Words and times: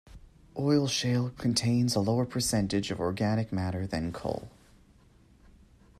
Oil 0.57 0.87
shale 0.87 1.29
contains 1.37 1.93
a 1.93 1.99
lower 1.99 2.25
percentage 2.25 2.89
of 2.89 2.99
organic 2.99 3.53
matter 3.53 3.85
than 3.85 4.11
coal. 4.11 4.49